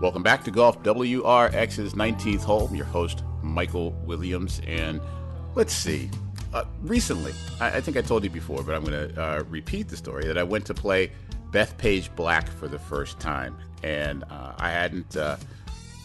[0.00, 2.68] Welcome back to Golf WRX's 19th hole.
[2.68, 4.62] I'm your host, Michael Williams.
[4.66, 4.98] And
[5.54, 6.08] let's see.
[6.54, 9.88] Uh, recently, I, I, think I told you before, but I'm going to uh, repeat
[9.88, 11.12] the story that I went to play
[11.50, 13.58] Bethpage Black for the first time.
[13.82, 15.36] And uh, I hadn't uh,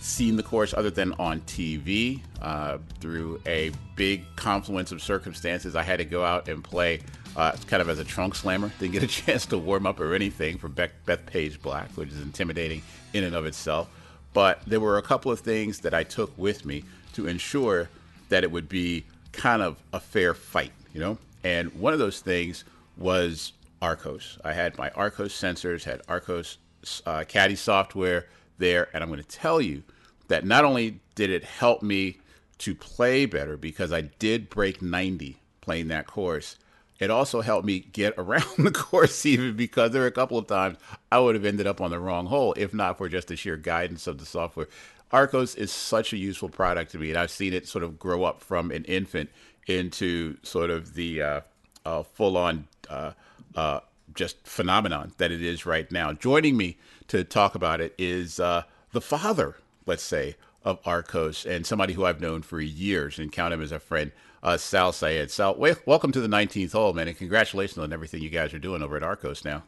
[0.02, 2.20] seen the course other than on TV.
[2.41, 7.00] Uh, through a big confluence of circumstances, I had to go out and play
[7.36, 8.71] uh, kind of as a trunk slammer.
[8.79, 12.21] Didn't get a chance to warm up or anything for Beth, Page Black, which is
[12.21, 12.81] intimidating
[13.13, 13.89] in and of itself.
[14.34, 17.90] But there were a couple of things that I took with me to ensure
[18.29, 21.17] that it would be kind of a fair fight, you know?
[21.43, 22.66] And one of those things
[22.98, 24.40] was Arccos.
[24.43, 26.57] I had my Arccos sensors, had Arccos
[27.05, 29.84] uh, caddy software there, and I'm going to tell you
[30.27, 32.17] that not only did it help me
[32.59, 36.57] to play better because I did break 90 playing that course,
[36.99, 40.48] it also helped me get around the course even because there were a couple of
[40.48, 40.77] times
[41.12, 43.58] I would have ended up on the wrong hole if not for just the sheer
[43.58, 44.68] guidance of the software.
[45.12, 48.23] Arccos is such a useful product to me, and I've seen it sort of grow
[48.23, 49.29] up from an infant
[49.68, 51.41] into sort of the uh,
[51.85, 53.12] uh, full-on uh,
[53.55, 53.79] uh
[54.13, 56.13] just phenomenon that it is right now.
[56.13, 61.66] Joining me to talk about it is uh, the father, let's say, of Arccos and
[61.66, 64.12] somebody who I've known for years and count him as a friend,
[64.46, 65.31] uh, Sal Syed.
[65.31, 68.84] Sal, welcome to the 19th hole, man, and congratulations on everything you guys are doing
[68.84, 69.63] over at Arccos now.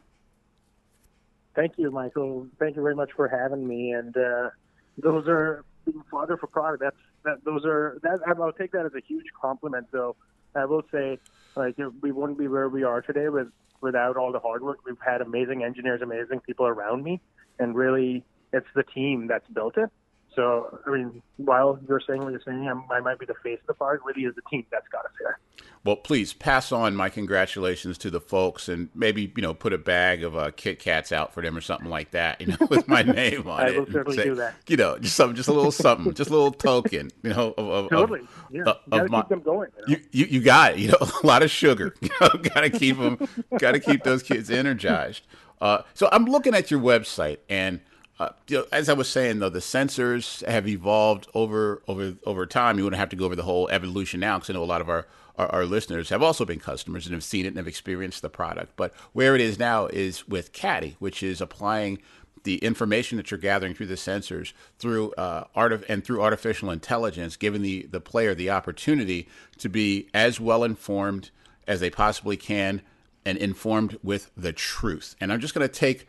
[1.56, 2.46] Thank you, Michael.
[2.60, 3.90] Thank you very much for having me.
[3.90, 4.50] And uh,
[4.96, 5.64] those are
[6.08, 6.80] father for product.
[6.80, 7.44] That's that.
[7.44, 8.20] Those are that.
[8.40, 9.88] I'll take that as a huge compliment.
[9.90, 10.14] Though
[10.54, 11.18] I will say,
[11.56, 13.48] like we wouldn't be where we are today with
[13.80, 14.78] without all the hard work.
[14.86, 17.20] We've had amazing engineers, amazing people around me,
[17.58, 19.90] and really, it's the team that's built it.
[20.38, 23.58] So, I mean, while you're saying what you're saying, I'm, i might be the face
[23.60, 24.02] of the park.
[24.04, 25.36] Really, is the team that's got us here.
[25.84, 29.78] Well, please pass on my congratulations to the folks, and maybe you know put a
[29.78, 32.40] bag of uh, Kit Kats out for them or something like that.
[32.40, 33.74] You know, with my name on I it.
[33.74, 34.54] I will certainly say, do that.
[34.68, 37.10] You know, just some, just a little something, just a little token.
[37.24, 38.20] You know, of, of totally.
[38.52, 39.70] Yeah, of, you gotta my, keep them going.
[39.88, 40.02] You, know?
[40.12, 40.78] you, you, you got it.
[40.78, 41.96] You know, a lot of sugar.
[42.00, 43.28] You know, gotta keep them.
[43.58, 45.22] gotta keep those kids energized.
[45.60, 47.80] Uh, so I'm looking at your website and
[48.18, 52.46] uh, you know, as I was saying, though, the sensors have evolved over over over
[52.46, 52.78] time.
[52.78, 54.80] You wouldn't have to go over the whole evolution now, because I know a lot
[54.80, 55.06] of our,
[55.36, 58.28] our, our listeners have also been customers and have seen it and have experienced the
[58.28, 58.72] product.
[58.76, 61.98] But where it is now is with Caddy, which is applying
[62.44, 66.70] the information that you're gathering through the sensors through uh, art of, and through artificial
[66.70, 69.28] intelligence, giving the the player the opportunity
[69.58, 71.30] to be as well informed
[71.66, 72.80] as they possibly can
[73.24, 75.14] and informed with the truth.
[75.20, 76.08] And I'm just going to take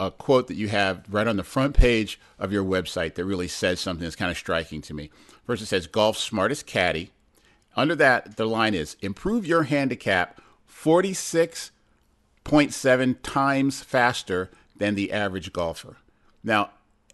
[0.00, 3.46] a quote that you have right on the front page of your website that really
[3.46, 5.10] says something that's kind of striking to me.
[5.44, 7.10] First, it says golf's smartest caddy.
[7.76, 15.98] Under that, the line is improve your handicap 46.7 times faster than the average golfer.
[16.42, 16.70] Now,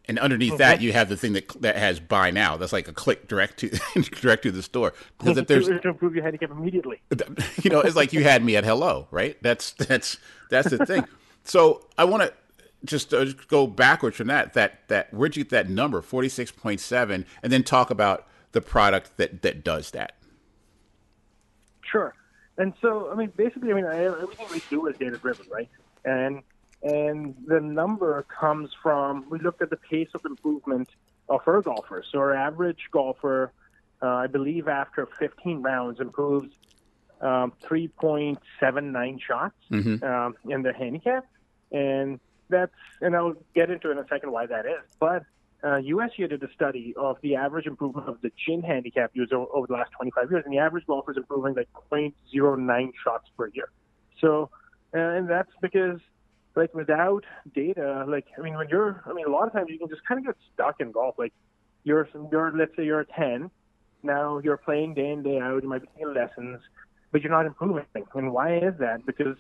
[0.09, 0.59] and underneath okay.
[0.59, 2.57] that, you have the thing that that has buy now.
[2.57, 3.71] That's like a click direct to
[4.21, 4.95] direct to the store.
[5.19, 7.01] Because if there's to improve your handicap immediately,
[7.63, 9.37] you know, it's like you had me at hello, right?
[9.43, 10.19] That's that's
[10.51, 11.05] that's the thing.
[11.43, 12.33] So I want to
[12.87, 14.55] just, uh, just go backwards from that.
[14.55, 18.27] That that where'd you get that number, forty six point seven, and then talk about
[18.53, 20.17] the product that that does that.
[21.83, 22.15] Sure.
[22.59, 25.69] And so, I mean, basically, I mean, everything we do is data driven, right?
[26.05, 26.43] And
[26.83, 30.89] and the number comes from we looked at the pace of improvement
[31.29, 32.07] of our golfers.
[32.13, 33.53] So our average golfer,
[34.03, 36.55] uh, I believe, after 15 rounds, improves
[37.21, 40.05] um, 3.79 shots mm-hmm.
[40.05, 41.27] um, in their handicap,
[41.73, 44.83] and that's, and I'll get into in a second why that is.
[44.99, 45.23] But
[45.62, 49.67] uh, USGA did a study of the average improvement of the GHIN handicap user over
[49.67, 53.69] the last 25 years, and the average golfer is improving like 0.09 shots per year.
[54.21, 54.51] So,
[54.93, 56.01] and that's because,
[56.55, 57.25] like, without
[57.55, 60.05] data, like, I mean, when you're, I mean, a lot of times you can just
[60.07, 61.17] kind of get stuck in golf.
[61.19, 61.33] Like,
[61.84, 63.51] you're, you're, let's say you're a 10,
[64.03, 66.61] now you're playing day in, day out, you might be taking lessons,
[67.13, 67.84] but you're not improving.
[68.15, 69.05] And why is that?
[69.07, 69.37] Because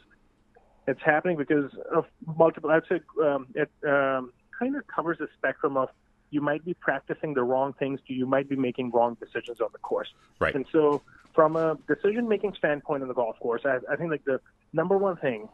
[0.86, 2.06] it's happening because of
[2.38, 2.70] multiple.
[2.70, 5.88] I'd say um, it um, kind of covers the spectrum of
[6.30, 9.68] you might be practicing the wrong things, to you might be making wrong decisions on
[9.72, 10.08] the course.
[10.38, 10.54] Right.
[10.54, 11.02] And so,
[11.34, 14.40] from a decision-making standpoint on the golf course, I, I think like the
[14.72, 15.48] number one thing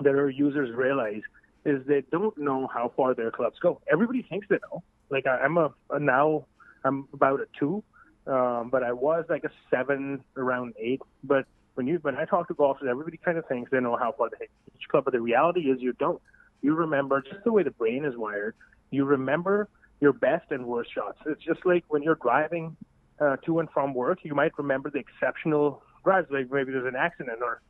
[0.00, 1.22] that our users realize
[1.64, 3.80] is they don't know how far their clubs go.
[3.90, 4.82] Everybody thinks they know.
[5.10, 6.46] Like I, I'm a, a now
[6.84, 7.82] I'm about a two,
[8.26, 11.02] um, but I was like a seven around eight.
[11.24, 11.46] But
[11.80, 14.28] when you when I talk to golfers, everybody kind of thinks they know how far
[14.28, 16.20] they hit each club, but the reality is you don't.
[16.60, 18.54] You remember just the way the brain is wired.
[18.90, 19.66] You remember
[19.98, 21.16] your best and worst shots.
[21.24, 22.76] It's just like when you're driving
[23.18, 26.96] uh, to and from work, you might remember the exceptional drives, like maybe there's an
[26.96, 27.62] accident or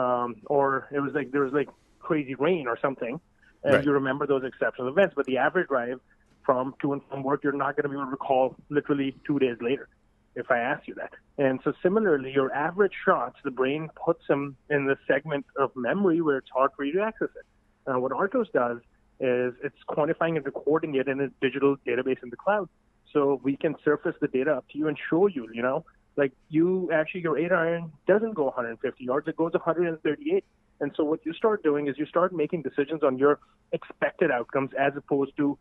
[0.00, 1.68] um, or it was like there was like
[1.98, 3.18] crazy rain or something,
[3.64, 3.84] and right.
[3.84, 5.14] you remember those exceptional events.
[5.16, 5.98] But the average drive
[6.44, 9.40] from to and from work, you're not going to be able to recall literally two
[9.40, 9.88] days later
[10.36, 11.12] if I ask you that.
[11.38, 16.20] And so similarly, your average shots, the brain puts them in the segment of memory
[16.20, 17.46] where it's hard for you to access it.
[17.86, 18.78] Now, what Arccos does
[19.18, 22.68] is it's quantifying and recording it in a digital database in the cloud.
[23.12, 25.84] So we can surface the data up to you and show you, you know,
[26.16, 30.44] like you actually, your eight iron doesn't go 150 yards, it goes 138.
[30.80, 33.38] And so what you start doing is you start making decisions on your
[33.72, 35.58] expected outcomes as opposed to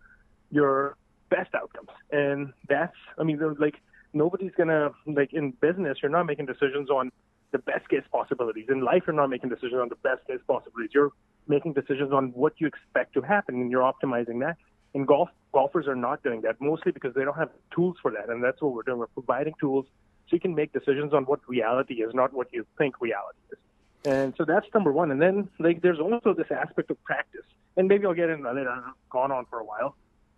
[0.51, 0.97] your
[1.29, 1.89] best outcomes.
[2.11, 3.75] And that's, I mean, like
[4.15, 7.11] nobody's gonna like in business, you're not making decisions on
[7.51, 8.65] the best case possibilities.
[8.69, 10.91] In life, you're not making decisions on the best case possibilities.
[10.93, 11.11] You're
[11.47, 14.57] making decisions on what you expect to happen, and you're optimizing that.
[14.93, 18.29] In golf, golfers are not doing that mostly because they don't have tools for that,
[18.29, 18.97] and that's what we're doing.
[18.97, 19.85] We're providing tools
[20.27, 23.59] so you can make decisions on what reality is, not what you think reality is.
[24.05, 25.11] And so that's number one.
[25.11, 27.45] And then like there's also this aspect of practice,
[27.75, 28.67] and maybe I'll get into that.
[28.67, 29.95] I've gone on for a while,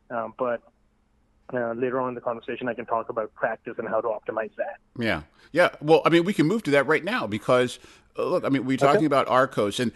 [0.09, 0.61] um, but
[1.53, 4.55] uh, later on in the conversation, I can talk about practice and how to optimize
[4.57, 4.77] that.
[4.97, 5.21] Yeah,
[5.51, 5.69] yeah.
[5.81, 7.79] Well, I mean, we can move to that right now because
[8.17, 9.05] uh, look, I mean, we're talking okay.
[9.05, 9.91] about Arccos, and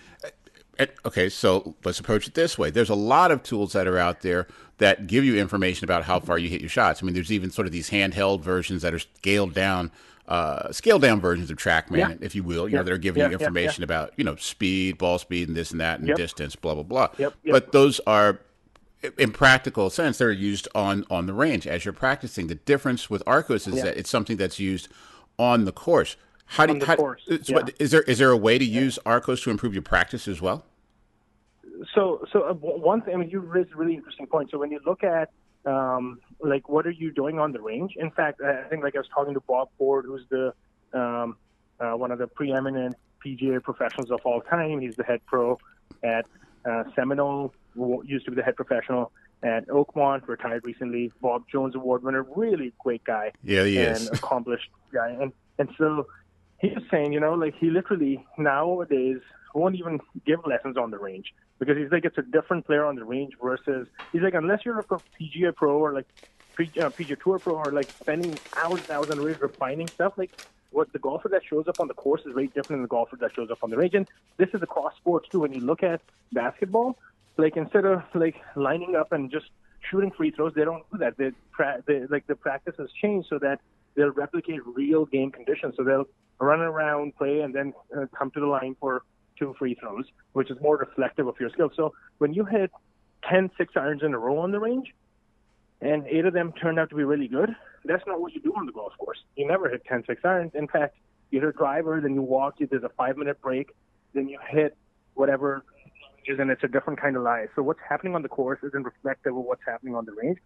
[1.05, 2.69] okay, so let's approach it this way.
[2.69, 6.19] There's a lot of tools that are out there that give you information about how
[6.19, 7.01] far you hit your shots.
[7.01, 9.91] I mean, there's even sort of these handheld versions that are scaled down,
[10.27, 12.13] uh, scaled down versions of TrackMan, yeah.
[12.21, 12.67] if you will.
[12.67, 12.79] You yeah.
[12.79, 13.27] know, they're giving yeah.
[13.27, 16.17] you information about you know speed, ball speed, and this and that, and yep.
[16.17, 17.09] distance, blah blah blah.
[17.17, 17.33] Yep.
[17.43, 17.51] Yep.
[17.51, 18.39] But those are
[19.17, 22.47] in practical sense, they're used on on the range as you're practicing.
[22.47, 24.87] The difference with Arccos is that it's something that's used
[25.37, 26.15] on the course.
[26.45, 27.61] How do you, how, course, yeah.
[27.79, 30.65] is there is there a way to use Arccos to improve your practice as well?
[31.95, 34.51] So, so uh, one thing I mean, you raised a really interesting point.
[34.51, 35.31] So when you look at
[35.65, 37.95] um, like what are you doing on the range?
[37.97, 40.53] In fact, I think like I was talking to Bob Ford, who's the
[40.93, 41.37] um,
[41.79, 42.95] uh, one of the preeminent
[43.25, 44.81] PGA professionals of all time.
[44.81, 45.57] He's the head pro
[46.03, 46.25] at
[46.65, 49.11] uh, Seminole, used to be the head professional
[49.43, 51.11] at Oakmont, retired recently.
[51.21, 53.31] Bob Jones Award winner, really great guy.
[53.43, 54.07] Yeah, he and is.
[54.13, 55.09] accomplished guy.
[55.09, 56.07] And and so
[56.59, 59.19] he was saying, you know, like he literally nowadays
[59.53, 62.95] won't even give lessons on the range because he's like it's a different player on
[62.95, 66.07] the range versus he's like unless you're a PGA pro or like
[66.57, 70.13] PGA uh, Tour pro or like spending hours and hours on the range refining stuff
[70.17, 70.31] like
[70.71, 73.17] what the golfer that shows up on the course is very different than the golfer
[73.17, 73.93] that shows up on the range.
[73.93, 74.07] And
[74.37, 75.41] this is across sports too.
[75.41, 76.01] When you look at
[76.31, 76.97] basketball,
[77.41, 79.47] like instead of like lining up and just
[79.89, 81.17] shooting free throws, they don't do that.
[81.17, 83.59] They, pra- they like the practice has changed so that
[83.95, 85.73] they'll replicate real game conditions.
[85.77, 86.05] So they'll
[86.39, 89.03] run around, play, and then uh, come to the line for
[89.37, 91.71] two free throws, which is more reflective of your skill.
[91.75, 92.71] So when you hit
[93.29, 94.93] 10 six irons in a row on the range,
[95.81, 97.55] and eight of them turned out to be really good,
[97.85, 99.17] that's not what you do on the golf course.
[99.35, 100.51] You never hit 10 six irons.
[100.53, 100.95] In fact,
[101.31, 103.71] you hit a driver, then you walk, you there's a five minute break,
[104.13, 104.77] then you hit
[105.15, 105.63] whatever
[106.27, 107.47] and it's a different kind of lie.
[107.55, 110.37] So what's happening on the course isn't reflective of what's happening on the range.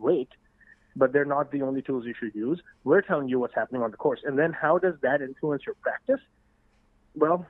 [0.00, 0.28] Great,
[0.94, 2.60] but they're not the only tools you should use.
[2.84, 4.20] We're telling you what's happening on the course.
[4.24, 6.20] And then how does that influence your practice?
[7.14, 7.46] Well,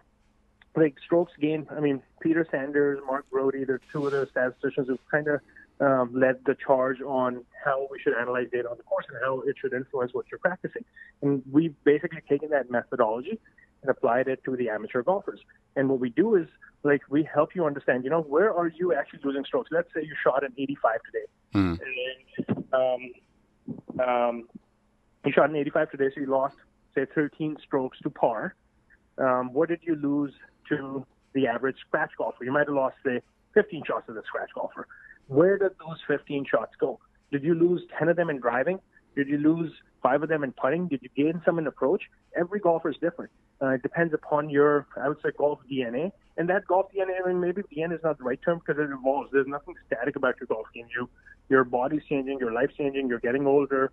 [0.76, 4.98] like strokes gained, I mean, Peter Sanders, Mark Broadie, they're two of the statisticians who
[5.10, 5.40] kind of
[5.80, 9.40] um, led the charge on how we should analyze data on the course and how
[9.40, 10.84] it should influence what you're practicing.
[11.22, 13.38] And we've basically taken that methodology
[13.82, 15.40] and applied it to the amateur golfers.
[15.76, 16.46] And what we do is,
[16.82, 19.70] like, we help you understand, you know, where are you actually losing strokes?
[19.70, 21.26] Let's say you shot an 85 today.
[21.54, 21.78] Mm.
[22.48, 22.64] And,
[23.98, 24.48] um, um,
[25.24, 26.56] you shot an 85 today, so you lost,
[26.94, 28.54] say, 13 strokes to par.
[29.18, 30.32] Um, what did you lose
[30.68, 32.44] to the average scratch golfer?
[32.44, 33.20] You might have lost, say,
[33.54, 34.86] 15 shots to the scratch golfer.
[35.28, 37.00] Where did those 15 shots go?
[37.32, 38.78] Did you lose 10 of them in driving?
[39.16, 40.88] Did you lose five of them in putting?
[40.88, 42.02] Did you gain some in approach?
[42.36, 43.32] Every golfer is different.
[43.60, 46.12] Uh, it depends upon your, I would say, golf DNA.
[46.36, 48.90] And that golf DNA, I mean, maybe DNA is not the right term because it
[48.92, 49.30] evolves.
[49.32, 50.86] There's nothing static about your golf game.
[50.94, 51.08] You,
[51.48, 53.92] your body's changing, your life's changing, you're getting older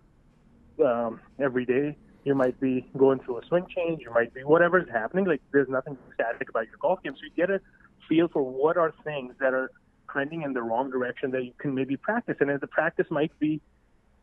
[0.84, 1.96] um, every day.
[2.24, 4.02] You might be going through a swing change.
[4.02, 5.26] You might be whatever is happening.
[5.26, 7.14] Like there's nothing static about your golf game.
[7.14, 7.60] So you get a
[8.08, 9.70] feel for what are things that are
[10.10, 12.36] trending in the wrong direction that you can maybe practice.
[12.40, 13.60] And the practice might be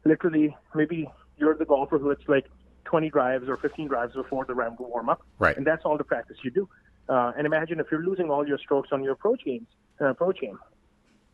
[0.04, 1.08] literally maybe
[1.38, 2.46] you're the golfer who it's like
[2.92, 5.22] 20 drives or 15 drives before the round will warm up.
[5.40, 5.56] Right.
[5.56, 6.70] And that's all the practice you do.
[7.08, 9.68] Uh, and imagine if you're losing all your strokes on your approach games,
[10.02, 10.60] uh, approach game.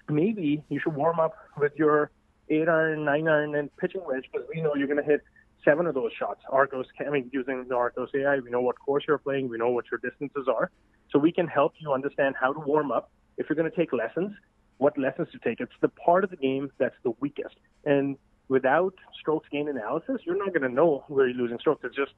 [0.08, 2.12] Maybe you should warm up with your
[2.50, 5.22] eight iron, nine iron, and pitching wedge because we know you're going to hit
[5.66, 6.42] seven of those shots.
[6.50, 9.70] Arccos, I mean, using the Arccos AI, we know what course you're playing, we know
[9.70, 10.72] what your distances are,
[11.12, 13.12] so we can help you understand how to warm up.
[13.38, 14.32] If you're going to take lessons,
[14.78, 15.60] what lessons to take.
[15.60, 18.16] It's the part of the game that's the weakest, and
[18.50, 21.84] without strokes gain analysis, you're not going to know where you're losing strokes.
[21.84, 22.14] It's just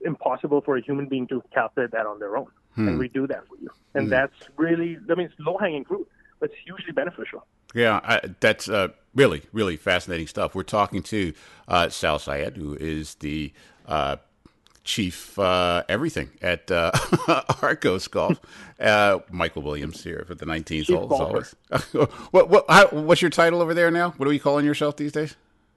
[0.00, 2.88] impossible for a human being to calculate that on their own, hmm.
[2.88, 3.70] and we do that for you.
[3.94, 4.10] And hmm.
[4.10, 6.08] that's really, I mean, it's low hanging fruit,
[6.40, 7.46] but it's hugely beneficial.
[7.74, 10.54] Yeah, I, that's uh, really, really fascinating stuff.
[10.54, 11.32] We're talking to
[11.68, 13.52] uh, Sal Syed, who is the
[13.86, 14.16] uh,
[14.86, 16.92] chief uh, everything at uh,
[17.60, 18.40] Arccos Golf.
[18.80, 21.12] Uh, Michael Williams here for the 19th hole.
[21.12, 22.08] as Always.
[22.30, 24.10] what, what, how, what's your title over there now?
[24.16, 25.36] What are you calling yourself these days?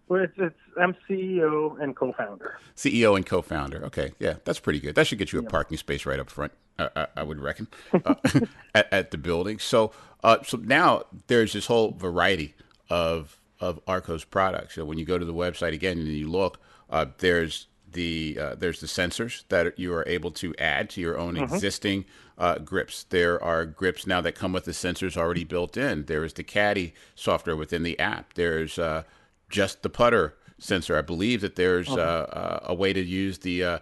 [0.10, 2.58] Well, it's, it's I'm CEO and co-founder.
[2.76, 3.86] CEO and co-founder.
[3.86, 4.96] Okay, yeah, that's pretty good.
[4.96, 5.50] That should get you a yeah.
[5.50, 6.52] parking space right up front.
[6.80, 8.16] I, I would reckon uh,
[8.76, 9.60] at, at, the building.
[9.60, 9.92] So,
[10.24, 12.56] uh, so now there's this whole variety
[12.90, 14.76] of of Arccos products.
[14.76, 18.56] So when you go to the website again and you look, uh, there's the uh,
[18.56, 21.54] there's the sensors that you are able to add to your own mm-hmm.
[21.54, 22.06] existing
[22.38, 23.04] uh, grips.
[23.04, 26.06] There are grips now that come with the sensors already built in.
[26.06, 28.34] There is the Caddy software within the app.
[28.34, 29.04] There's uh,
[29.50, 30.98] just the putter sensor.
[30.98, 32.02] I believe that there's okay.
[32.02, 33.80] Uh, uh, a way to use the uh,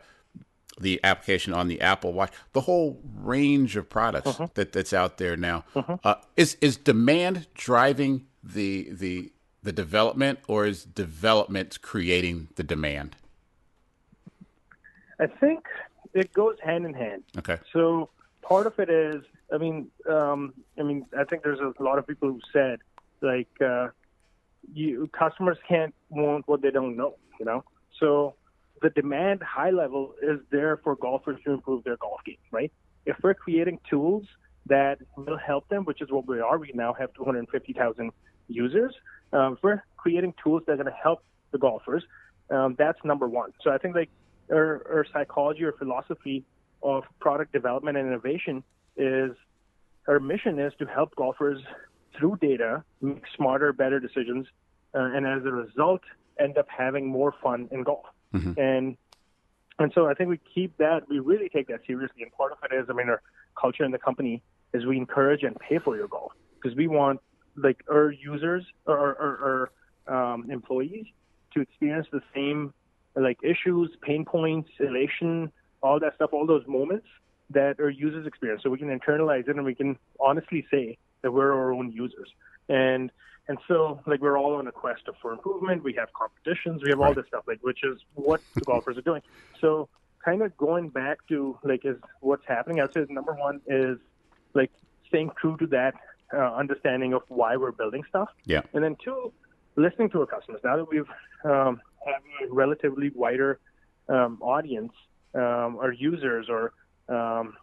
[0.79, 2.31] the application on the Apple Watch.
[2.53, 4.45] The whole range of products mm-hmm.
[4.53, 6.11] that, that's out there now mm-hmm.
[6.35, 9.31] is is demand driving the the
[9.63, 13.15] the development, or is development creating the demand?
[15.19, 15.65] I think
[16.13, 17.23] it goes hand in hand.
[17.37, 17.57] Okay.
[17.73, 18.09] So
[18.41, 22.07] part of it is, I mean, um, I mean, I think there's a lot of
[22.07, 22.79] people who said
[23.21, 23.89] like, uh,
[24.73, 27.63] you customers can't want what they don't know, you know.
[27.99, 28.35] So
[28.81, 32.71] the demand high level is there for golfers to improve their golf game, right?
[33.05, 34.25] If we're creating tools
[34.67, 38.11] that will help them, which is what we are, we now have 250,000
[38.47, 38.93] users.
[39.33, 42.03] Um, if we're creating tools that are going to help the golfers,
[42.49, 43.51] um, that's number one.
[43.63, 44.09] So I think like
[44.49, 46.45] or, or psychology or philosophy
[46.83, 48.63] of product development and innovation
[48.95, 49.31] is
[50.07, 51.61] our mission is to help golfers
[52.17, 54.47] through data make smarter, better decisions,
[54.93, 56.01] uh, and as a result,
[56.39, 58.05] end up having more fun in golf.
[58.33, 58.59] Mm-hmm.
[58.59, 58.97] And
[59.79, 62.23] and so I think we keep that, we really take that seriously.
[62.23, 63.21] And part of it is, I mean, our
[63.59, 64.41] culture in the company
[64.73, 67.19] is we encourage and pay for your golf because we want
[67.55, 69.69] like our users or our,
[70.07, 71.05] our um, employees
[71.53, 72.73] to experience the same
[73.15, 77.05] like issues, pain points, elation, all that stuff, all those moments
[77.49, 78.61] that our users experience.
[78.63, 82.29] So we can internalize it and we can honestly say that we're our own users.
[82.69, 83.11] And
[83.49, 85.83] and so like we're all on a quest for improvement.
[85.83, 89.01] We have competitions, we have all this stuff, like which is what the golfers are
[89.01, 89.21] doing.
[89.61, 89.87] So
[90.23, 93.97] kind of going back to like is what's happening, I'd say number one is
[94.53, 94.71] like
[95.07, 95.95] staying true to that
[96.33, 98.29] uh, understanding of why we're building stuff.
[98.45, 98.61] Yeah.
[98.73, 99.31] And then two,
[99.77, 100.61] listening to our customers.
[100.63, 101.07] Now that we've
[101.45, 103.59] um, have a relatively wider
[104.09, 104.91] um, audience,
[105.33, 106.73] um, or users, or
[107.09, 107.55] um,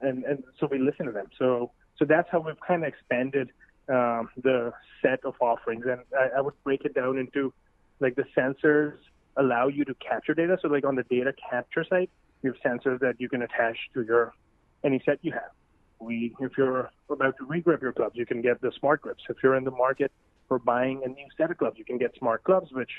[0.00, 1.26] and and so we listen to them.
[1.38, 3.50] So so that's how we've kind of expanded
[3.88, 7.52] um, the set of offerings, and I, I would break it down into
[8.00, 8.96] like the sensors
[9.36, 10.58] allow you to capture data.
[10.60, 12.08] So like on the data capture side,
[12.42, 14.34] you have sensors that you can attach to your
[14.84, 15.50] any set you have.
[16.00, 19.24] We, if you're about to regrip your clubs, you can get the smart grips.
[19.28, 20.12] If you're in the market
[20.46, 22.90] for buying a new set of gloves, you can get smart gloves, which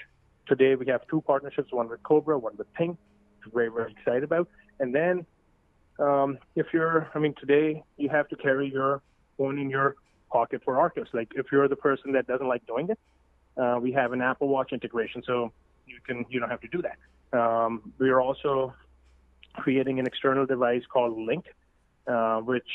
[0.50, 2.90] Today we have two partnerships, one with Cobra, one with Ping.
[2.90, 4.50] Which we're very, very excited about.
[4.80, 5.28] And then
[6.00, 9.02] um, if you're, I mean, today you have to carry your
[9.38, 9.96] phone in your
[10.32, 11.14] pocket for Arccos.
[11.14, 13.00] Like if you're the person that doesn't like doing it,
[13.58, 15.52] uh, we have an Apple Watch integration, so
[15.86, 17.38] you can you don't have to do that.
[17.38, 18.74] Um, we are also
[19.56, 21.46] creating an external device called Link,
[22.08, 22.68] uh, which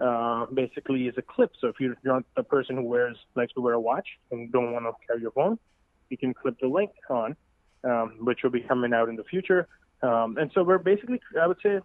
[0.00, 1.52] uh, basically is a clip.
[1.60, 4.72] So if you're not a person who wears likes to wear a watch and don't
[4.72, 5.58] want to carry your phone,
[6.10, 7.36] you can clip the link on,
[7.84, 9.66] um, which will be coming out in the future.
[10.02, 11.80] Um, and so we're basically, I would say,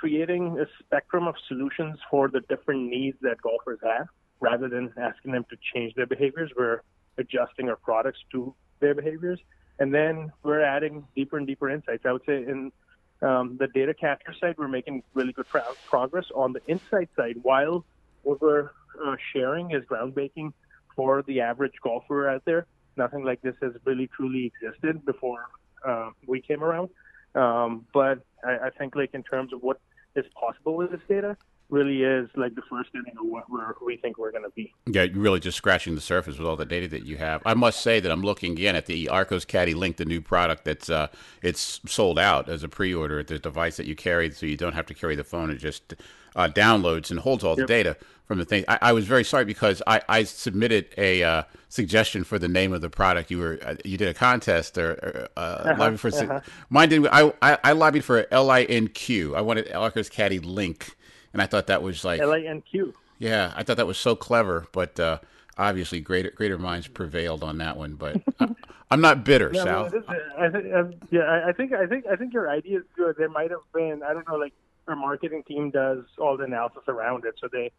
[0.00, 4.06] creating a spectrum of solutions for the different needs that golfers have,
[4.40, 6.50] rather than asking them to change their behaviors.
[6.56, 6.80] We're
[7.18, 9.38] adjusting our products to their behaviors,
[9.78, 12.04] and then we're adding deeper and deeper insights.
[12.06, 12.72] I would say in
[13.20, 16.26] um, the data capture side, we're making really good pro- progress.
[16.34, 17.84] On the insight side, while
[18.22, 18.70] what we're
[19.04, 20.54] uh, sharing is groundbreaking
[20.96, 22.64] for the average golfer out there,
[22.96, 25.44] nothing like this has really truly existed before
[25.86, 26.88] uh, we came around.
[27.34, 29.78] Um, but I, I think like in terms of what
[30.16, 31.36] is possible with this data,
[31.70, 34.72] really is like the first inning of what we're, we think we're going to be.
[34.86, 37.42] Yeah, you're really just scratching the surface with all the data that you have.
[37.44, 40.64] I must say that I'm looking again at the Arccos Caddy Link, the new product
[40.64, 41.08] that's uh,
[41.42, 43.20] it's sold out as a pre-order.
[43.20, 45.50] At the device that you carry, so you don't have to carry the phone.
[45.50, 45.94] It just
[46.36, 47.96] uh, downloads and holds all the data
[48.30, 48.64] from the thing.
[48.68, 52.72] I, I, was very sorry because I, I submitted a uh, suggestion for the name
[52.72, 53.30] of the product.
[53.30, 56.40] You were uh, you did a contest or uh, uh-huh, lobbied for uh-huh.
[56.68, 57.08] mine didn't.
[57.08, 59.34] I, I, I lobbied for L I N Q.
[59.34, 60.96] I wanted Arccos Caddy Link,
[61.32, 62.94] and I thought that was like L I N Q.
[63.18, 65.18] Yeah, I thought that was so clever, but uh,
[65.58, 67.94] obviously greater greater minds prevailed on that one.
[67.94, 68.48] But I,
[68.90, 70.02] am not bitter, no, Sal.
[70.38, 73.16] I think, um, yeah, I think I think I think your idea is good.
[73.16, 74.54] There might have been I don't know like
[74.88, 77.34] our marketing team does all the analysis around it.
[77.40, 77.70] So they,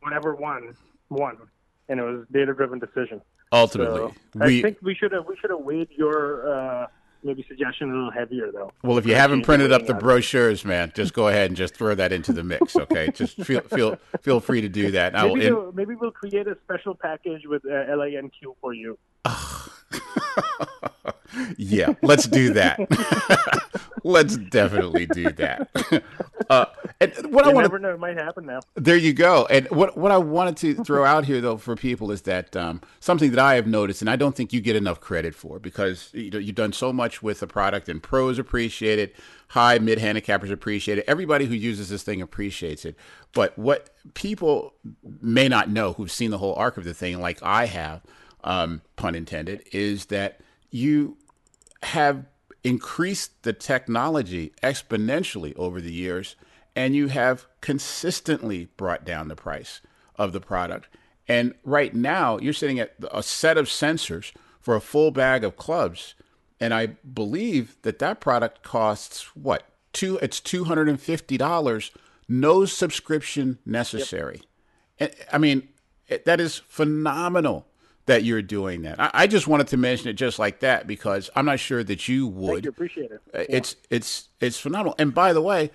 [0.00, 0.74] whatever won
[1.10, 1.36] won,
[1.88, 3.20] and it was data driven decision.
[3.52, 6.86] Ultimately, so we, I think we should have we should have weighed your uh,
[7.24, 8.70] maybe suggestion a little heavier though.
[8.82, 11.94] Well, if you haven't printed up the brochures, man, just go ahead and just throw
[11.94, 12.76] that into the mix.
[12.76, 15.14] Okay, just feel feel feel free to do that.
[15.14, 18.98] Maybe, we'll, maybe we'll create a special package with uh, LANQ for you.
[21.56, 22.80] yeah, let's do that.
[24.04, 25.68] let's definitely do that.
[26.50, 26.66] Uh,
[27.00, 28.60] and what you I want to know, it might happen now.
[28.74, 29.46] There you go.
[29.46, 32.82] And what what I wanted to throw out here though for people is that um,
[33.00, 36.10] something that I have noticed, and I don't think you get enough credit for because
[36.12, 39.14] you know you've done so much with the product, and pros appreciate it,
[39.48, 42.96] high mid handicappers appreciate it, everybody who uses this thing appreciates it.
[43.32, 44.74] But what people
[45.20, 48.02] may not know who've seen the whole arc of the thing, like I have,
[48.44, 50.40] um, pun intended, is that
[50.70, 51.16] you
[51.82, 52.24] have
[52.64, 56.36] increased the technology exponentially over the years
[56.74, 59.80] and you have consistently brought down the price
[60.16, 60.88] of the product.
[61.28, 65.56] And right now, you're sitting at a set of sensors for a full bag of
[65.56, 66.14] clubs,
[66.60, 70.18] and I believe that that product costs what two?
[70.18, 71.90] It's two hundred and fifty dollars,
[72.28, 74.42] no subscription necessary.
[74.98, 75.14] Yep.
[75.14, 75.68] And, I mean,
[76.24, 77.66] that is phenomenal
[78.06, 79.00] that you're doing that.
[79.00, 82.08] I, I, just wanted to mention it just like that because I'm not sure that
[82.08, 82.64] you would.
[82.64, 83.20] You, appreciate it.
[83.32, 84.94] Uh, it's it's it's phenomenal.
[84.98, 85.70] And by the way,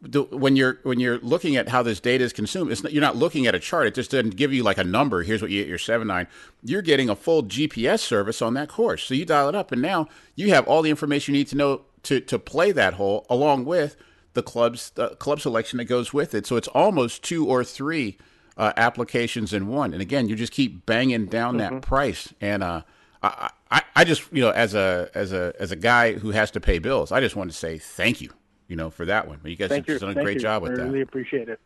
[0.00, 3.00] the, when you're when you're looking at how this data is consumed, it's not, you're
[3.00, 3.86] not looking at a chart.
[3.86, 5.22] It just doesn't give you like a number.
[5.22, 6.28] Here's what you get your seven nine.
[6.62, 9.04] You're getting a full GPS service on that course.
[9.04, 11.56] So you dial it up, and now you have all the information you need to
[11.56, 13.96] know to to play that hole, along with
[14.34, 16.46] the club's the club selection that goes with it.
[16.46, 18.18] So it's almost two or three
[18.56, 19.92] uh, applications in one.
[19.92, 21.74] And again, you just keep banging down mm-hmm.
[21.76, 22.32] that price.
[22.40, 22.82] And uh,
[23.22, 26.50] I, I, I just you know as a as a as a guy who has
[26.52, 28.30] to pay bills, I just want to say thank you,
[28.68, 29.40] you know, for that one.
[29.44, 29.98] You guys thank have you.
[29.98, 30.40] done a thank great you.
[30.40, 30.82] job with I that.
[30.82, 31.60] I really appreciate it.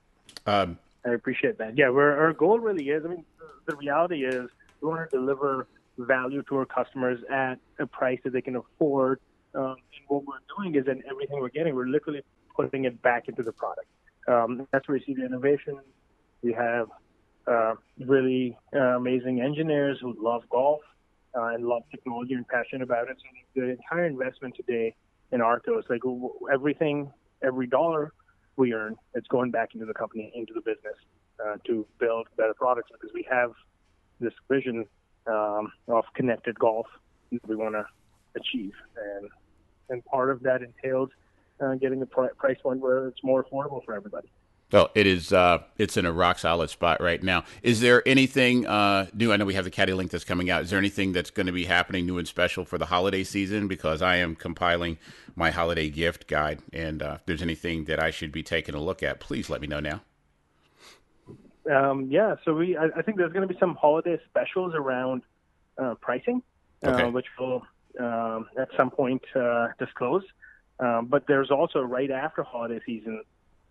[0.47, 1.77] Um, I appreciate that.
[1.77, 3.05] Yeah, where our goal really is.
[3.05, 3.25] I mean,
[3.67, 4.49] the reality is
[4.81, 5.67] we want to deliver
[5.99, 9.21] value to our customers at a price that they can afford.
[9.55, 12.23] Um, and what we're doing is, in everything we're getting, we're literally
[12.55, 13.89] putting it back into the product.
[14.29, 15.79] Um, that's where you see the innovation.
[16.43, 16.89] We have
[17.47, 17.75] uh,
[18.07, 20.81] really uh, amazing engineers who love golf
[21.35, 23.17] uh, and love technology and passionate about it.
[23.55, 24.95] So the entire investment today
[25.33, 26.03] in Arccos, like
[26.53, 28.13] everything, every dollar
[28.57, 30.97] we earn, it's going back into the company, into the business
[31.45, 33.53] uh, to build better products because we have
[34.21, 34.85] this vision
[35.27, 36.87] um, of connected golf
[37.31, 37.85] that we want to
[38.37, 39.31] achieve, and
[39.91, 41.11] and part of that entails
[41.61, 44.29] uh, getting a price point where it's more affordable for everybody.
[44.71, 45.33] Well, it is.
[45.33, 47.45] Uh, it's in a rock solid spot right now.
[47.63, 49.33] Is there anything uh, new?
[49.33, 50.63] I know we have the Caddy Link that's coming out.
[50.63, 53.67] Is there anything that's going to be happening new and special for the holiday season?
[53.67, 54.99] Because I am compiling
[55.35, 58.81] my holiday gift guide, and uh, if there's anything that I should be taking a
[58.81, 60.03] look at, please let me know now.
[61.71, 62.77] Um, yeah, so we.
[62.77, 65.23] I, I, think there's going to be some holiday specials around
[65.79, 66.43] uh, pricing,
[66.85, 67.11] uh, okay.
[67.11, 67.63] which we'll
[67.99, 70.25] um, at some point uh, disclose.
[70.79, 73.23] Um, but there's also right after holiday season.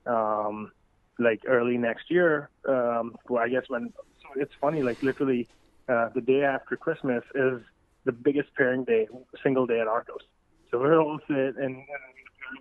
[0.07, 0.71] Um,
[1.19, 2.49] like early next year.
[2.67, 5.47] Um, well, I guess when so it's funny, like literally
[5.89, 7.61] uh, the day after Christmas is
[8.05, 9.07] the biggest pairing day,
[9.43, 10.23] single day at Arccos.
[10.71, 11.85] So we're all sit and, and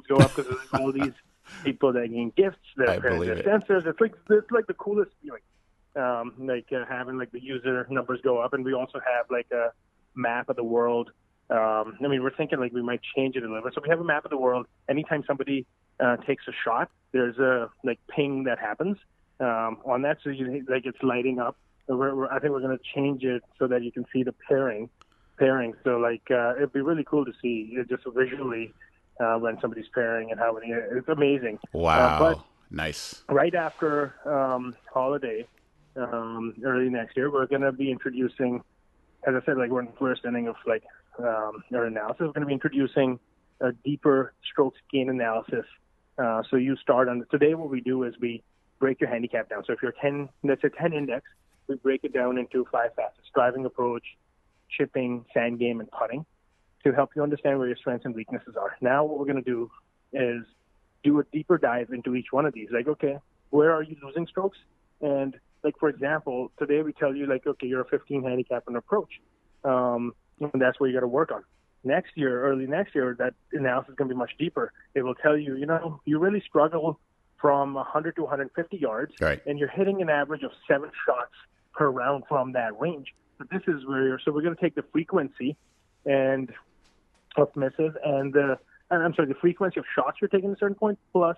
[0.08, 1.12] go up because there's all these
[1.64, 3.86] people that gain gifts, that pair their sensors.
[3.86, 5.42] It's like it's like the coolest feeling.
[5.96, 9.50] Um, like uh, having like the user numbers go up, and we also have like
[9.50, 9.72] a
[10.14, 11.10] map of the world.
[11.48, 13.74] Um, I mean, we're thinking like we might change it a little bit.
[13.74, 14.66] So we have a map of the world.
[14.88, 15.66] Anytime somebody
[16.00, 18.96] uh, takes a shot, there's a like ping that happens
[19.40, 21.56] um, on that, so you like it's lighting up.
[21.88, 24.34] We're, we're, I think we're going to change it so that you can see the
[24.48, 24.88] pairing,
[25.38, 25.74] pairing.
[25.84, 28.72] So like uh, it'd be really cool to see just visually
[29.20, 30.72] uh, when somebody's pairing and how many.
[30.72, 31.58] It's amazing.
[31.66, 33.22] Uh, wow, but nice.
[33.28, 35.46] Right after um, holiday,
[35.96, 38.62] um, early next year, we're going to be introducing.
[39.26, 40.82] As I said, like we're in the first inning of like
[41.18, 42.20] um, our analysis.
[42.20, 43.18] We're going to be introducing
[43.60, 45.64] a deeper strokes gain analysis
[46.18, 47.54] uh, so you start on today.
[47.54, 48.42] What we do is we
[48.78, 49.64] break your handicap down.
[49.66, 51.24] So if you're 10, that's a 10 index,
[51.68, 54.04] we break it down into five facets: driving approach,
[54.70, 56.24] chipping, sand game, and putting,
[56.84, 58.76] to help you understand where your strengths and weaknesses are.
[58.80, 59.70] Now, what we're going to do
[60.12, 60.44] is
[61.02, 62.68] do a deeper dive into each one of these.
[62.72, 63.18] Like, okay,
[63.50, 64.58] where are you losing strokes?
[65.00, 68.76] And like for example, today we tell you like, okay, you're a 15 handicap and
[68.76, 69.20] approach,
[69.64, 71.42] um, and that's where you got to work on
[71.86, 74.72] next year, early next year, that analysis is going to be much deeper.
[74.94, 76.98] It will tell you, you know, you really struggle
[77.40, 79.40] from 100 to 150 yards, right.
[79.46, 81.32] and you're hitting an average of seven shots
[81.72, 83.14] per round from that range.
[83.38, 85.56] But this is where you're, so we're going to take the frequency
[86.04, 86.52] and
[87.36, 90.76] of misses and the I'm sorry, the frequency of shots you're taking at a certain
[90.76, 91.36] point plus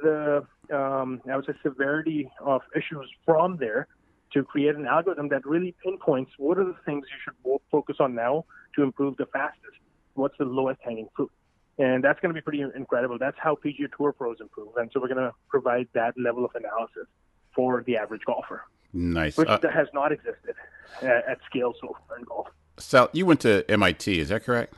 [0.00, 3.88] the um, I would say severity of issues from there
[4.32, 8.14] to create an algorithm that really pinpoints what are the things you should focus on
[8.14, 9.76] now to improve the fastest.
[10.14, 11.30] What's the lowest hanging fruit?
[11.78, 13.18] And that's going to be pretty incredible.
[13.18, 14.76] That's how PGA Tour pros improve.
[14.76, 17.06] And so we're going to provide that level of analysis
[17.54, 18.64] for the average golfer.
[18.92, 19.36] Nice.
[19.36, 20.54] Which uh, has not existed
[21.02, 22.48] at, at, scale so far in golf.
[22.78, 24.74] Sal, you went to MIT, is that correct?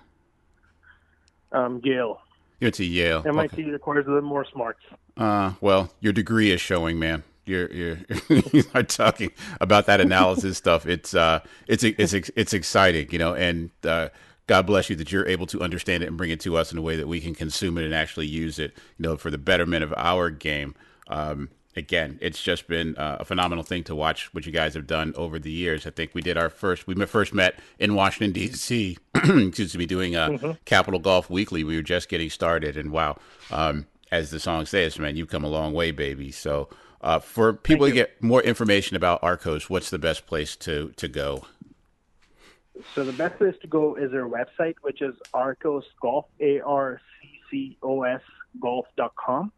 [1.52, 2.20] Um, Yale.
[2.58, 3.22] You went to Yale.
[3.26, 3.70] MIT okay.
[3.70, 4.80] requires a little more smarts.
[5.16, 7.22] Uh, well, your degree is showing, man.
[7.46, 7.98] You're you're
[8.52, 10.86] you are talking about that analysis stuff.
[10.86, 14.10] It's uh, it's it's it's exciting, you know, and uh,
[14.46, 16.78] God bless you that you're able to understand it and bring it to us in
[16.78, 19.38] a way that we can consume it and actually use it, you know, for the
[19.38, 20.74] betterment of our game.
[21.06, 24.86] Um, again, it's just been uh, a phenomenal thing to watch what you guys have
[24.86, 25.86] done over the years.
[25.86, 30.16] I think we did our first, we first met in Washington, D.C., excuse me, doing
[30.16, 30.50] a mm-hmm.
[30.64, 31.64] Capital Golf Weekly.
[31.64, 33.18] We were just getting started, and wow,
[33.50, 36.32] um, as the song says, man, you've come a long way, baby.
[36.32, 36.68] So,
[37.00, 41.08] uh, for people to get more information about Arccos, what's the best place to, to
[41.08, 41.46] go?
[42.94, 47.00] So the best place to go is their website, which is Arccos Golf, A R
[47.20, 48.22] C C O S
[48.60, 49.52] golf.com.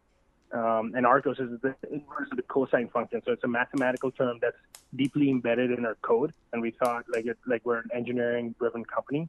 [0.52, 3.22] Um, and Arccos is the inverse of the cosine function.
[3.24, 4.56] So it's a mathematical term that's
[4.94, 6.34] deeply embedded in our code.
[6.52, 9.28] And we thought like it, like we're an engineering driven company,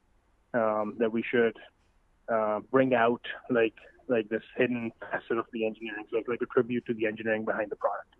[0.53, 1.57] um, that we should,
[2.27, 3.75] uh, bring out like,
[4.07, 6.05] like this hidden facet of the engineering.
[6.11, 8.15] So it's like a tribute to the engineering behind the product.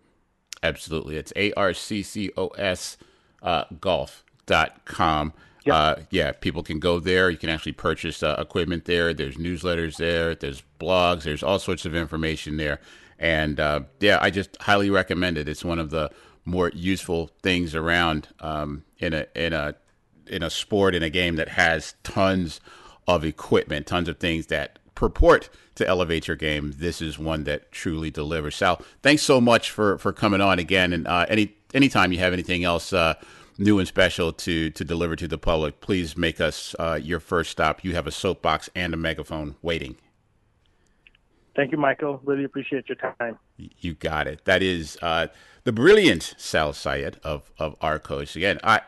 [0.62, 1.18] Absolutely.
[1.18, 2.98] It's A R C C O S
[3.42, 5.34] uh, golf.com.
[5.66, 5.76] Yep.
[5.76, 7.30] Uh, yeah, people can go there.
[7.30, 9.14] You can actually purchase uh, equipment there.
[9.14, 10.36] There's newsletters there.
[10.36, 11.24] There's blogs.
[11.24, 12.80] There's all sorts of information there.
[13.18, 15.48] And uh, yeah, I just highly recommend it.
[15.48, 16.12] It's one of the
[16.46, 19.76] more useful things around um, in a in a
[20.28, 22.60] in a sport in a game that has tons
[23.08, 26.74] of equipment, tons of things that purport to elevate your game.
[26.78, 28.56] This is one that truly delivers.
[28.56, 30.94] Sal, thanks so much for for coming on again.
[30.94, 33.16] And uh, any anytime you have anything else uh,
[33.58, 37.52] new and special to to deliver to the public, please make us uh, your first
[37.52, 37.84] stop.
[37.84, 39.96] You have a soapbox and a megaphone waiting.
[41.56, 42.20] Thank you, Michael.
[42.24, 43.38] Really appreciate your time.
[43.58, 44.46] You got it.
[44.46, 45.28] That is uh,
[45.64, 48.36] the brilliant Sal Syed of of Arccos.
[48.36, 48.82] Again, I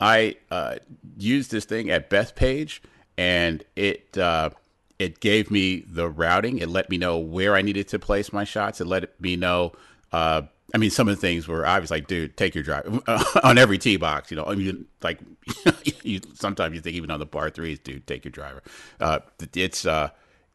[0.00, 0.76] I uh,
[1.16, 2.80] used this thing at Bethpage,
[3.18, 4.50] and it uh,
[4.98, 6.58] it gave me the routing.
[6.58, 8.80] It let me know where I needed to place my shots.
[8.80, 9.72] It let me know
[10.12, 10.42] uh,
[10.74, 13.02] I mean, some of the things were I was like, dude, take your drive
[13.44, 14.30] on every tee box.
[14.30, 15.20] You know, I mean, like
[16.02, 18.62] you sometimes you think even on the par threes, dude, take your driver.
[19.00, 19.20] Uh,
[19.54, 20.10] it's uh,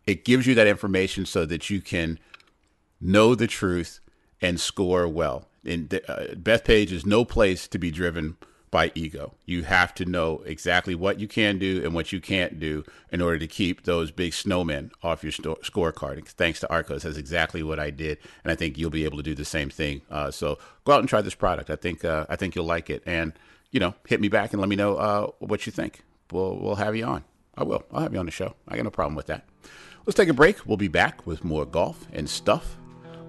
[0.05, 2.19] it gives you that information so that you can
[2.99, 3.99] know the truth
[4.41, 5.47] and score well.
[5.63, 8.35] And uh, Bethpage is no place to be driven
[8.71, 9.33] by ego.
[9.45, 13.21] You have to know exactly what you can do and what you can't do in
[13.21, 16.25] order to keep those big snowmen off your sto- scorecard.
[16.25, 19.23] thanks to Arccos, that's exactly what I did, and I think you'll be able to
[19.23, 20.01] do the same thing.
[20.09, 21.69] Uh, so go out and try this product.
[21.69, 23.33] I think uh, I think you'll like it, and
[23.71, 26.03] you know, hit me back and let me know uh, what you think.
[26.31, 27.25] We'll we'll have you on.
[27.57, 27.83] I will.
[27.91, 28.55] I'll have you on the show.
[28.67, 29.45] I got no problem with that.
[30.05, 30.65] Let's take a break.
[30.65, 32.77] We'll be back with more golf and stuff.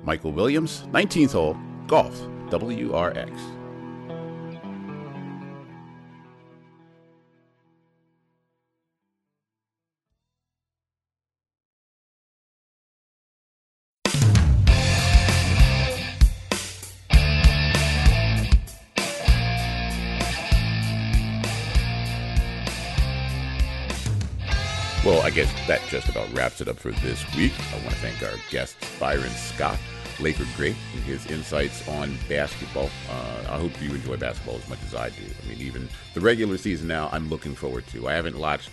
[0.05, 3.62] Michael Williams, 19th hole, golf, WRX.
[25.73, 27.53] That just about wraps it up for this week.
[27.73, 29.79] I want to thank our guest, Byron Scott,
[30.21, 32.91] Laker great, and his insights on basketball.
[33.11, 35.23] Uh, I hope you enjoy basketball as much as I do.
[35.23, 38.07] I mean, even the regular season now, I'm looking forward to.
[38.07, 38.69] I haven't watched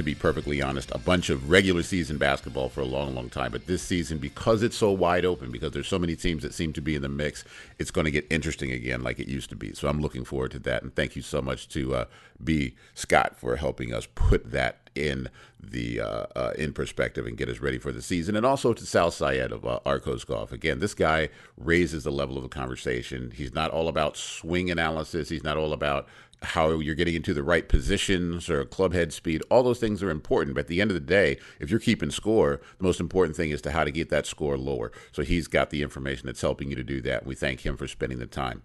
[0.00, 3.52] to be perfectly honest, a bunch of regular season basketball for a long, long time.
[3.52, 6.72] But this season, because it's so wide open, because there's so many teams that seem
[6.72, 7.44] to be in the mix,
[7.78, 9.74] it's going to get interesting again like it used to be.
[9.74, 10.82] So I'm looking forward to that.
[10.82, 12.04] And thank you so much to uh,
[12.42, 12.74] B.
[12.94, 15.28] Scott for helping us put that in
[15.62, 18.86] the uh, uh, in perspective and get us ready for the season, and also to
[18.86, 20.50] Sal Syed of uh, Arccos Golf.
[20.50, 23.30] Again, this guy raises the level of the conversation.
[23.34, 25.28] He's not all about swing analysis.
[25.28, 26.08] He's not all about
[26.42, 29.42] how you're getting into the right positions or club head speed.
[29.50, 30.54] All those things are important.
[30.54, 33.50] But at the end of the day, if you're keeping score, the most important thing
[33.50, 34.90] is to how to get that score lower.
[35.12, 37.26] So he's got the information that's helping you to do that.
[37.26, 38.62] We thank him for spending the time.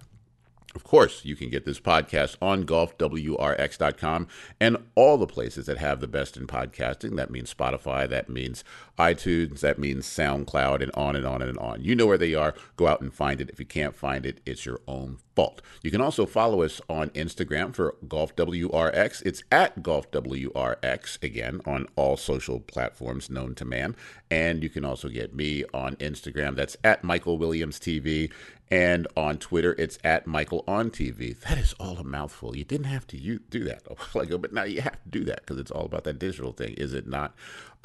[0.75, 4.27] Of course, you can get this podcast on golfwrx.com
[4.59, 7.15] and all the places that have the best in podcasting.
[7.15, 8.65] That means Spotify, that means
[8.99, 11.81] iTunes, that means SoundCloud, and on and on and on.
[11.81, 12.53] You know where they are.
[12.75, 13.49] Go out and find it.
[13.49, 15.61] If you can't find it, it's your own fault.
[15.83, 19.21] You can also follow us on Instagram for Golf WRX.
[19.25, 23.95] It's at Golf WRX, again, on all social platforms known to man.
[24.31, 26.55] And you can also get me on Instagram.
[26.55, 28.31] That's at Michael Williams TV.
[28.71, 31.39] And on Twitter, it's at Michael on TV.
[31.41, 32.57] That is all a mouthful.
[32.57, 35.23] You didn't have to do that a while ago, but now you have to do
[35.25, 37.35] that because it's all about that digital thing, is it not?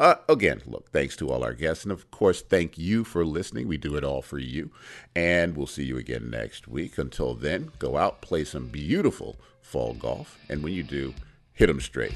[0.01, 1.85] Uh, again, look, thanks to all our guests.
[1.85, 3.69] And of course, thank you for listening.
[3.69, 4.71] We do it all for you.
[5.15, 6.97] And we'll see you again next week.
[6.97, 10.39] Until then, go out, play some beautiful fall golf.
[10.49, 11.13] And when you do,
[11.53, 12.15] hit them straight.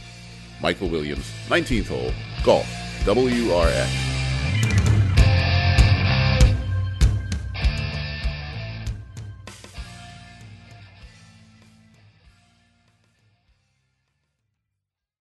[0.63, 2.67] Michael Williams, 19th hole, golf,
[3.05, 4.14] WRX.